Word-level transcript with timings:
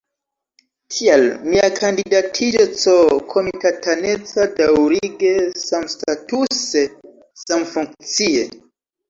Tial 0.93 1.25
mia 1.49 1.65
kandidatiĝo 1.79 2.65
C-komitataneca, 3.09 4.47
daŭrige, 4.63 5.35
samstatuse, 5.67 6.85
samfunkcie. 7.45 8.43